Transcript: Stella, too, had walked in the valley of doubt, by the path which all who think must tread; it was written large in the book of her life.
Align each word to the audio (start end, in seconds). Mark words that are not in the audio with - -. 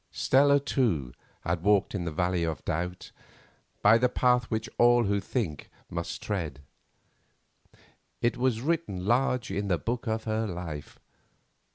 Stella, 0.09 0.59
too, 0.59 1.13
had 1.41 1.61
walked 1.61 1.93
in 1.93 2.05
the 2.05 2.11
valley 2.11 2.43
of 2.43 2.65
doubt, 2.65 3.11
by 3.83 3.99
the 3.99 4.09
path 4.09 4.45
which 4.45 4.67
all 4.79 5.03
who 5.03 5.19
think 5.19 5.69
must 5.91 6.23
tread; 6.23 6.61
it 8.19 8.35
was 8.35 8.61
written 8.61 9.05
large 9.05 9.51
in 9.51 9.67
the 9.67 9.77
book 9.77 10.07
of 10.07 10.23
her 10.23 10.47
life. 10.47 10.97